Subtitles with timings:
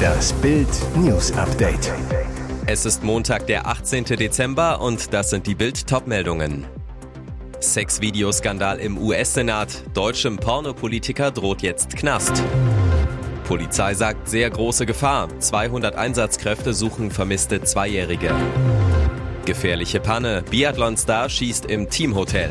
[0.00, 1.92] Das Bild News Update.
[2.66, 4.04] Es ist Montag, der 18.
[4.04, 6.66] Dezember und das sind die Bild Topmeldungen.
[7.60, 9.82] Sexvideoskandal im US-Senat.
[9.94, 12.42] Deutschem Pornopolitiker droht jetzt Knast.
[13.44, 15.28] Polizei sagt sehr große Gefahr.
[15.38, 18.32] 200 Einsatzkräfte suchen vermisste Zweijährige.
[19.44, 20.44] Gefährliche Panne.
[20.50, 22.50] Biathlon-Star schießt im Teamhotel.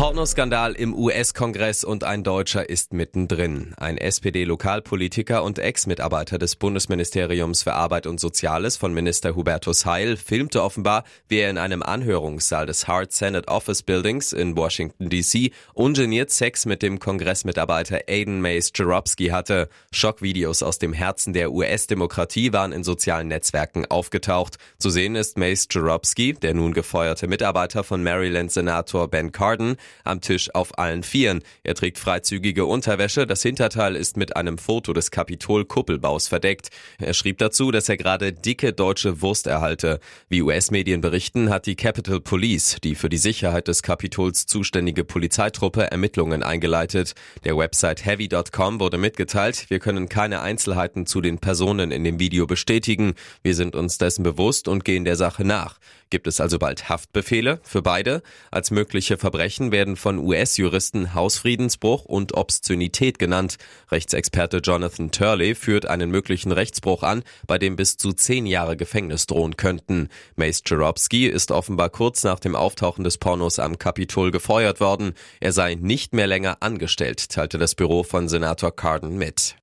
[0.00, 3.74] Pornoskandal im US-Kongress und ein Deutscher ist mittendrin.
[3.76, 10.62] Ein SPD-Lokalpolitiker und Ex-Mitarbeiter des Bundesministeriums für Arbeit und Soziales von Minister Hubertus Heil filmte
[10.62, 16.30] offenbar, wie er in einem Anhörungssaal des Hart Senate Office Buildings in Washington DC ungeniert
[16.30, 19.68] Sex mit dem Kongressmitarbeiter Aiden Mays Jarobsky hatte.
[19.92, 24.56] Schockvideos aus dem Herzen der US-Demokratie waren in sozialen Netzwerken aufgetaucht.
[24.78, 30.54] Zu sehen ist Mays Jarobsky, der nun gefeuerte Mitarbeiter von Maryland-Senator Ben Cardin, am Tisch
[30.54, 31.42] auf allen Vieren.
[31.62, 36.70] Er trägt freizügige Unterwäsche, das Hinterteil ist mit einem Foto des Kapitol-Kuppelbaus verdeckt.
[36.98, 40.00] Er schrieb dazu, dass er gerade dicke deutsche Wurst erhalte.
[40.28, 45.90] Wie US-Medien berichten, hat die Capitol Police, die für die Sicherheit des Kapitols zuständige Polizeitruppe,
[45.90, 47.14] Ermittlungen eingeleitet.
[47.44, 52.46] Der Website heavy.com wurde mitgeteilt, wir können keine Einzelheiten zu den Personen in dem Video
[52.46, 53.14] bestätigen.
[53.42, 55.78] Wir sind uns dessen bewusst und gehen der Sache nach.
[56.10, 58.22] Gibt es also bald Haftbefehle für beide?
[58.50, 63.58] Als mögliche Verbrechen werden von US-Juristen Hausfriedensbruch und Obszönität genannt.
[63.92, 69.26] Rechtsexperte Jonathan Turley führt einen möglichen Rechtsbruch an, bei dem bis zu zehn Jahre Gefängnis
[69.26, 70.08] drohen könnten.
[70.34, 75.14] Mace Jarobsky ist offenbar kurz nach dem Auftauchen des Pornos am Kapitol gefeuert worden.
[75.38, 79.59] Er sei nicht mehr länger angestellt, teilte das Büro von Senator Cardin mit.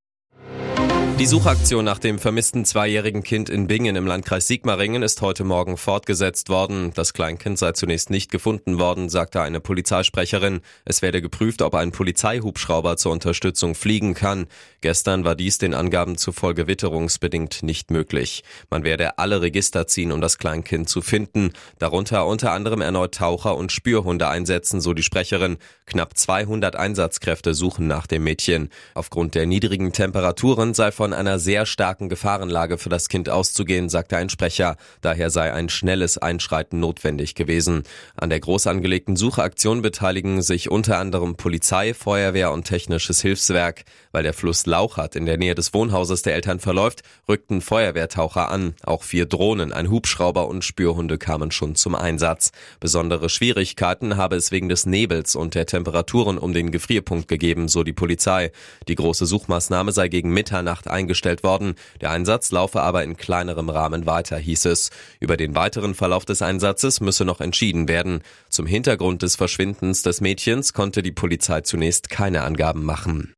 [1.19, 5.75] Die Suchaktion nach dem vermissten zweijährigen Kind in Bingen im Landkreis Sigmaringen ist heute Morgen
[5.75, 6.91] fortgesetzt worden.
[6.93, 10.61] Das Kleinkind sei zunächst nicht gefunden worden, sagte eine Polizeisprecherin.
[10.85, 14.45] Es werde geprüft, ob ein Polizeihubschrauber zur Unterstützung fliegen kann.
[14.81, 18.43] Gestern war dies den Angaben zufolge witterungsbedingt nicht möglich.
[18.69, 21.51] Man werde alle Register ziehen, um das Kleinkind zu finden.
[21.79, 25.57] Darunter unter anderem erneut Taucher und Spürhunde einsetzen, so die Sprecherin.
[25.87, 28.69] Knapp 200 Einsatzkräfte suchen nach dem Mädchen.
[28.93, 33.87] Aufgrund der niedrigen Temperaturen sei von von einer sehr starken Gefahrenlage für das Kind auszugehen,
[33.87, 34.75] sagte ein Sprecher.
[34.99, 37.83] Daher sei ein schnelles Einschreiten notwendig gewesen.
[38.17, 43.85] An der groß angelegten Suchaktion beteiligen sich unter anderem Polizei, Feuerwehr und technisches Hilfswerk.
[44.11, 48.73] Weil der Fluss Lauchert in der Nähe des Wohnhauses der Eltern verläuft, rückten Feuerwehrtaucher an.
[48.83, 52.51] Auch vier Drohnen, ein Hubschrauber und Spürhunde kamen schon zum Einsatz.
[52.81, 57.85] Besondere Schwierigkeiten habe es wegen des Nebels und der Temperaturen um den Gefrierpunkt gegeben, so
[57.85, 58.51] die Polizei.
[58.89, 61.75] Die große Suchmaßnahme sei gegen Mitternacht eingestellt worden.
[62.01, 64.89] Der Einsatz laufe aber in kleinerem Rahmen weiter, hieß es.
[65.19, 68.21] Über den weiteren Verlauf des Einsatzes müsse noch entschieden werden.
[68.49, 73.36] Zum Hintergrund des Verschwindens des Mädchens konnte die Polizei zunächst keine Angaben machen.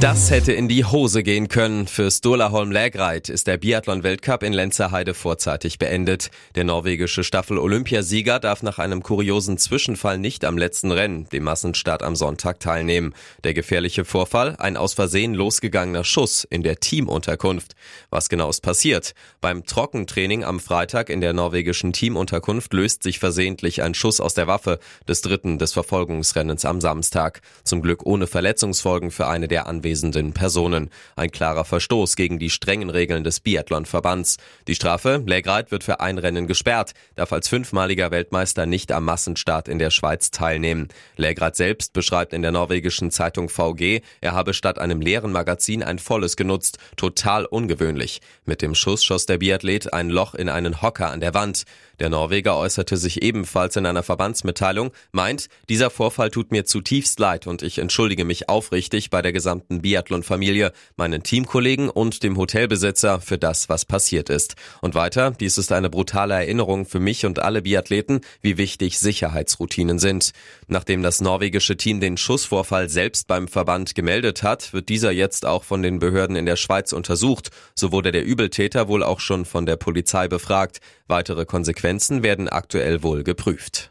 [0.00, 1.86] Das hätte in die Hose gehen können.
[1.86, 6.30] Für Sturla Holm Lägreit ist der Biathlon-Weltcup in Lenzerheide vorzeitig beendet.
[6.54, 12.16] Der norwegische Staffel-Olympiasieger darf nach einem kuriosen Zwischenfall nicht am letzten Rennen, dem Massenstart am
[12.16, 13.14] Sonntag, teilnehmen.
[13.44, 17.76] Der gefährliche Vorfall, ein aus Versehen losgegangener Schuss in der Teamunterkunft.
[18.08, 19.12] Was genau ist passiert?
[19.42, 24.46] Beim Trockentraining am Freitag in der norwegischen Teamunterkunft löst sich versehentlich ein Schuss aus der
[24.46, 27.42] Waffe des dritten des Verfolgungsrennens am Samstag.
[27.64, 30.90] Zum Glück ohne Verletzungsfolgen für eine der Anwesenden Personen.
[31.14, 34.36] Ein klarer Verstoß gegen die strengen Regeln des Biathlonverbands.
[34.66, 39.68] Die Strafe, Lägreit wird für ein Rennen gesperrt, darf als fünfmaliger Weltmeister nicht am Massenstart
[39.68, 40.88] in der Schweiz teilnehmen.
[41.16, 46.00] Lägreit selbst beschreibt in der norwegischen Zeitung VG, er habe statt einem leeren Magazin ein
[46.00, 48.20] volles genutzt, total ungewöhnlich.
[48.44, 51.62] Mit dem Schuss schoss der Biathlet ein Loch in einen Hocker an der Wand.
[52.00, 57.46] Der Norweger äußerte sich ebenfalls in einer Verbandsmitteilung, meint, dieser Vorfall tut mir zutiefst leid
[57.46, 63.38] und ich entschuldige mich aufrichtig bei der gesamten Biathlon-Familie, meinen Teamkollegen und dem Hotelbesitzer für
[63.38, 64.56] das, was passiert ist.
[64.80, 69.98] Und weiter, dies ist eine brutale Erinnerung für mich und alle Biathleten, wie wichtig Sicherheitsroutinen
[69.98, 70.32] sind.
[70.68, 75.64] Nachdem das norwegische Team den Schussvorfall selbst beim Verband gemeldet hat, wird dieser jetzt auch
[75.64, 77.50] von den Behörden in der Schweiz untersucht.
[77.74, 80.80] So wurde der Übeltäter wohl auch schon von der Polizei befragt.
[81.06, 83.90] Weitere Konsequenzen werden aktuell wohl geprüft.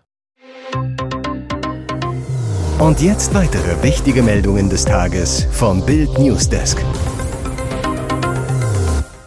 [2.80, 6.82] Und jetzt weitere wichtige Meldungen des Tages vom Bild Newsdesk.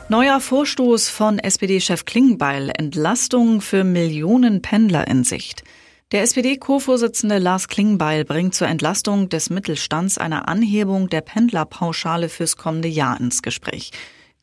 [0.08, 5.64] Neuer Vorstoß von SPD-Chef Klingbeil, Entlastung für Millionen Pendler in Sicht.
[6.12, 12.88] Der SPD-Co-Vorsitzende Lars Klingbeil bringt zur Entlastung des Mittelstands eine Anhebung der Pendlerpauschale fürs kommende
[12.88, 13.90] Jahr ins Gespräch.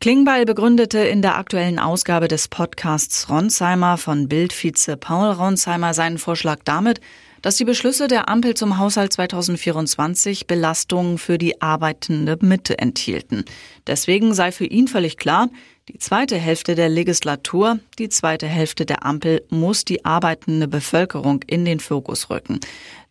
[0.01, 6.59] Klingbeil begründete in der aktuellen Ausgabe des Podcasts Ronsheimer von Bildvize Paul Ronsheimer seinen Vorschlag
[6.63, 7.01] damit,
[7.41, 13.45] dass die Beschlüsse der Ampel zum Haushalt 2024 Belastungen für die arbeitende Mitte enthielten.
[13.87, 15.49] Deswegen sei für ihn völlig klar,
[15.89, 21.65] die zweite Hälfte der Legislatur, die zweite Hälfte der Ampel muss die arbeitende Bevölkerung in
[21.65, 22.59] den Fokus rücken.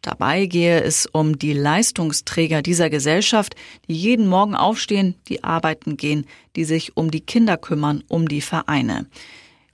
[0.01, 3.57] Dabei gehe es um die Leistungsträger dieser Gesellschaft,
[3.89, 6.25] die jeden Morgen aufstehen, die arbeiten gehen,
[6.55, 9.07] die sich um die Kinder kümmern, um die Vereine.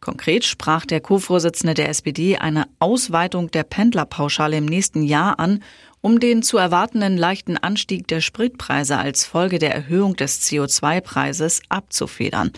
[0.04, 5.62] Konkret sprach der Co-Vorsitzende der SPD eine Ausweitung der Pendlerpauschale im nächsten Jahr an,
[6.02, 12.52] um den zu erwartenden leichten Anstieg der Spritpreise als Folge der Erhöhung des CO2-Preises abzufedern.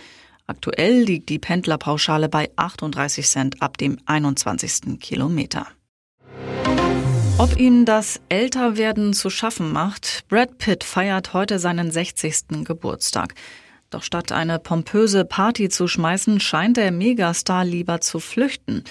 [0.48, 4.98] Aktuell liegt die Pendlerpauschale bei 38 Cent ab dem 21.
[4.98, 5.68] Kilometer.
[7.38, 12.64] Ob ihm das Älterwerden zu schaffen macht, Brad Pitt feiert heute seinen 60.
[12.64, 13.34] Geburtstag.
[13.96, 18.84] Doch statt eine pompöse Party zu schmeißen, scheint der Megastar lieber zu flüchten.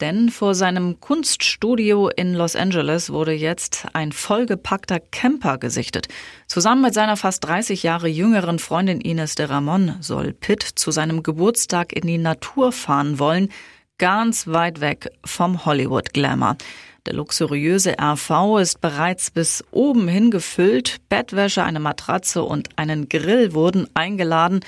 [0.00, 6.08] Denn vor seinem Kunststudio in Los Angeles wurde jetzt ein vollgepackter Camper gesichtet.
[6.48, 11.22] Zusammen mit seiner fast 30 Jahre jüngeren Freundin Ines de Ramon soll Pitt zu seinem
[11.22, 13.50] Geburtstag in die Natur fahren wollen,
[13.96, 16.56] ganz weit weg vom Hollywood-Glamour.
[17.06, 20.96] Der luxuriöse RV ist bereits bis oben hin gefüllt.
[21.08, 24.60] Bettwäsche, eine Matratze und einen Grill wurden eingeladen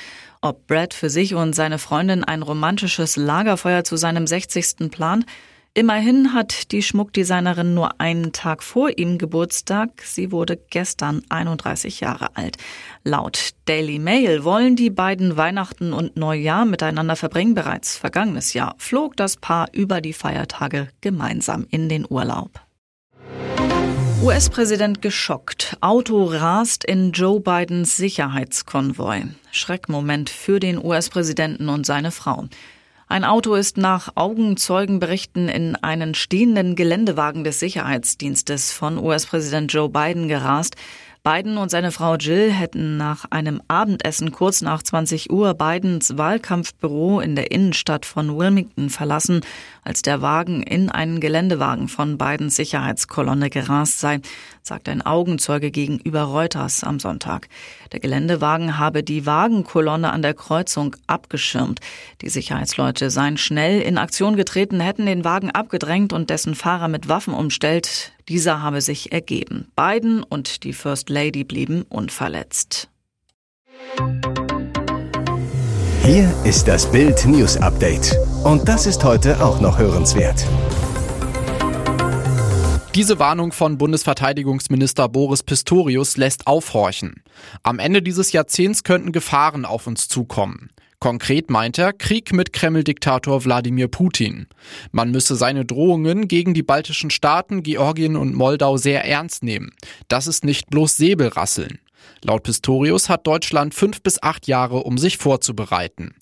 [0.43, 4.91] ob Brad für sich und seine Freundin ein romantisches Lagerfeuer zu seinem 60.
[4.91, 5.27] plant?
[5.73, 10.03] Immerhin hat die Schmuckdesignerin nur einen Tag vor ihm Geburtstag.
[10.03, 12.57] Sie wurde gestern 31 Jahre alt.
[13.05, 17.55] Laut Daily Mail wollen die beiden Weihnachten und Neujahr miteinander verbringen.
[17.55, 22.61] Bereits vergangenes Jahr flog das Paar über die Feiertage gemeinsam in den Urlaub.
[24.23, 25.77] US-Präsident geschockt.
[25.81, 29.23] Auto rast in Joe Bidens Sicherheitskonvoi.
[29.53, 32.47] Schreckmoment für den US-Präsidenten und seine Frau.
[33.11, 40.29] Ein Auto ist nach Augenzeugenberichten in einen stehenden Geländewagen des Sicherheitsdienstes von US-Präsident Joe Biden
[40.29, 40.77] gerast.
[41.23, 47.21] Biden und seine Frau Jill hätten nach einem Abendessen kurz nach 20 Uhr Bidens Wahlkampfbüro
[47.21, 49.43] in der Innenstadt von Wilmington verlassen,
[49.85, 54.21] als der Wagen in einen Geländewagen von Bidens Sicherheitskolonne gerast sei,
[54.63, 57.49] sagt ein Augenzeuge gegenüber Reuters am Sonntag.
[57.93, 61.81] Der Geländewagen habe die Wagenkolonne an der Kreuzung abgeschirmt.
[62.23, 67.09] Die Sicherheitsleute seien schnell in Aktion getreten, hätten den Wagen abgedrängt und dessen Fahrer mit
[67.09, 68.13] Waffen umstellt.
[68.31, 69.73] Dieser habe sich ergeben.
[69.75, 72.89] Biden und die First Lady blieben unverletzt.
[76.05, 78.17] Hier ist das Bild News Update.
[78.45, 80.47] Und das ist heute auch noch hörenswert.
[82.95, 87.25] Diese Warnung von Bundesverteidigungsminister Boris Pistorius lässt aufhorchen.
[87.65, 90.71] Am Ende dieses Jahrzehnts könnten Gefahren auf uns zukommen.
[91.01, 94.49] Konkret meint er Krieg mit Kreml-Diktator Wladimir Putin.
[94.93, 99.73] Man müsse seine Drohungen gegen die baltischen Staaten, Georgien und Moldau sehr ernst nehmen.
[100.09, 101.79] Das ist nicht bloß Säbelrasseln.
[102.23, 106.15] Laut Pistorius hat Deutschland fünf bis acht Jahre, um sich vorzubereiten.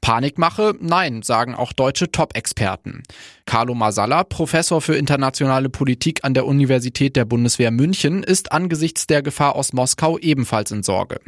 [0.00, 0.74] Panikmache?
[0.80, 3.02] Nein, sagen auch deutsche Top-Experten.
[3.44, 9.22] Carlo Masala, Professor für internationale Politik an der Universität der Bundeswehr München, ist angesichts der
[9.22, 11.20] Gefahr aus Moskau ebenfalls in Sorge.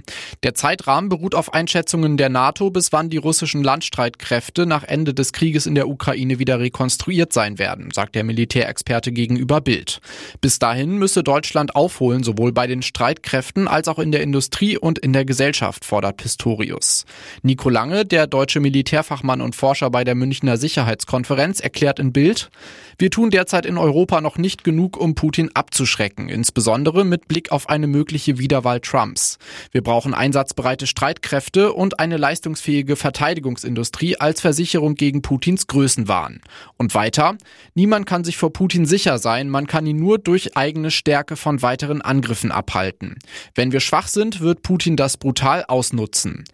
[0.43, 5.32] Der Zeitrahmen beruht auf Einschätzungen der NATO, bis wann die russischen Landstreitkräfte nach Ende des
[5.32, 10.00] Krieges in der Ukraine wieder rekonstruiert sein werden, sagt der Militärexperte gegenüber Bild.
[10.40, 14.99] Bis dahin müsse Deutschland aufholen, sowohl bei den Streitkräften als auch in der Industrie und
[15.00, 17.04] in der Gesellschaft, fordert Pistorius.
[17.42, 22.50] Nico Lange, der deutsche Militärfachmann und Forscher bei der Münchner Sicherheitskonferenz, erklärt in Bild,
[22.99, 27.68] wir tun derzeit in Europa noch nicht genug, um Putin abzuschrecken, insbesondere mit Blick auf
[27.68, 29.38] eine mögliche Wiederwahl Trumps.
[29.73, 36.40] Wir brauchen einsatzbereite Streitkräfte und eine leistungsfähige Verteidigungsindustrie als Versicherung gegen Putins Größenwahn.
[36.76, 37.37] Und weiter,
[37.75, 41.62] niemand kann sich vor Putin sicher sein, man kann ihn nur durch eigene Stärke von
[41.62, 43.18] weiteren Angriffen abhalten.
[43.54, 46.44] Wenn wir schwach sind, wird Putin das brutal ausnutzen.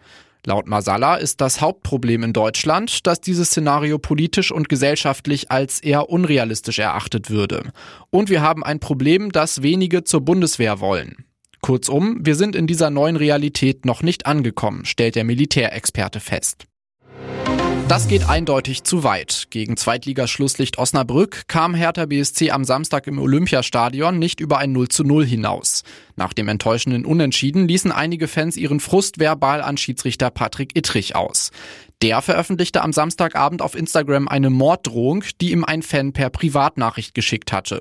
[0.45, 6.09] Laut Masala ist das Hauptproblem in Deutschland, dass dieses Szenario politisch und gesellschaftlich als eher
[6.09, 7.71] unrealistisch erachtet würde.
[8.09, 11.25] Und wir haben ein Problem, das wenige zur Bundeswehr wollen.
[11.61, 16.65] Kurzum, wir sind in dieser neuen Realität noch nicht angekommen, stellt der Militärexperte fest.
[17.91, 19.47] Das geht eindeutig zu weit.
[19.49, 25.03] Gegen Zweitligaschlusslicht Osnabrück kam Hertha BSC am Samstag im Olympiastadion nicht über ein 0 zu
[25.03, 25.83] 0 hinaus.
[26.15, 31.51] Nach dem enttäuschenden Unentschieden ließen einige Fans ihren Frust verbal an Schiedsrichter Patrick Ittrich aus.
[32.01, 37.53] Der veröffentlichte am Samstagabend auf Instagram eine Morddrohung, die ihm ein Fan per Privatnachricht geschickt
[37.53, 37.79] hatte.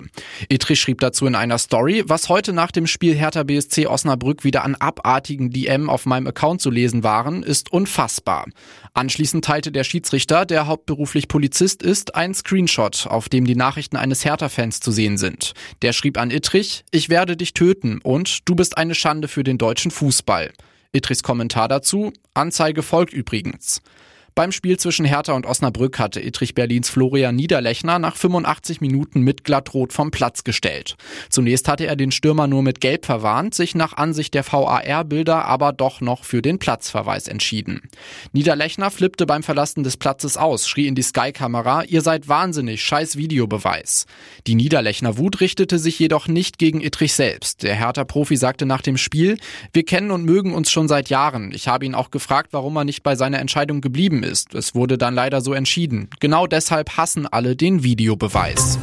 [0.50, 4.62] Ittrich schrieb dazu in einer Story, was heute nach dem Spiel Hertha BSC Osnabrück wieder
[4.62, 8.44] an abartigen DM auf meinem Account zu lesen waren, ist unfassbar.
[8.92, 14.26] Anschließend teilte der Schiedsrichter, der hauptberuflich Polizist ist, einen Screenshot, auf dem die Nachrichten eines
[14.26, 15.54] Hertha-Fans zu sehen sind.
[15.80, 19.56] Der schrieb an Ittrich, ich werde dich töten und du bist eine Schande für den
[19.56, 20.52] deutschen Fußball.
[20.92, 23.80] Ittrichs Kommentar dazu, Anzeige folgt übrigens.
[24.40, 29.44] Beim Spiel zwischen Hertha und Osnabrück hatte Ittrich Berlins Florian Niederlechner nach 85 Minuten mit
[29.44, 30.96] glattrot vom Platz gestellt.
[31.28, 35.74] Zunächst hatte er den Stürmer nur mit Gelb verwarnt, sich nach Ansicht der VAR-Bilder aber
[35.74, 37.82] doch noch für den Platzverweis entschieden.
[38.32, 43.16] Niederlechner flippte beim Verlassen des Platzes aus, schrie in die Sky-Kamera, ihr seid wahnsinnig, scheiß
[43.16, 44.06] Videobeweis.
[44.46, 47.62] Die Niederlechner Wut richtete sich jedoch nicht gegen Ittrich selbst.
[47.62, 49.36] Der Hertha-Profi sagte nach dem Spiel,
[49.74, 51.52] wir kennen und mögen uns schon seit Jahren.
[51.52, 54.54] Ich habe ihn auch gefragt, warum er nicht bei seiner Entscheidung geblieben ist.
[54.54, 56.08] Es wurde dann leider so entschieden.
[56.20, 58.78] Genau deshalb hassen alle den Videobeweis.